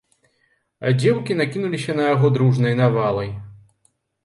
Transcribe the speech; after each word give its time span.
Дзеўкі 1.01 1.37
накінуліся 1.43 1.91
на 2.01 2.09
яго 2.15 2.33
дружнай 2.39 2.73
навалай. 2.83 3.29